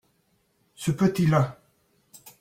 [0.73, 1.59] ce petit-là.